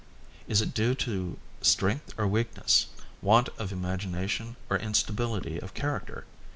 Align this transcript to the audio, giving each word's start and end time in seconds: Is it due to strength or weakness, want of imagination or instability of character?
Is 0.47 0.61
it 0.63 0.73
due 0.73 0.95
to 0.95 1.37
strength 1.61 2.15
or 2.17 2.25
weakness, 2.27 2.87
want 3.21 3.49
of 3.59 3.71
imagination 3.71 4.55
or 4.67 4.79
instability 4.79 5.59
of 5.59 5.75
character? 5.75 6.25